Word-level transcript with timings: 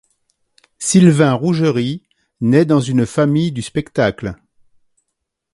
Sylvain 0.79 1.33
Rougerie 1.35 2.01
naît 2.39 2.65
dans 2.65 2.79
une 2.79 3.05
famille 3.05 3.51
du 3.51 3.61
spectacle. 3.61 4.33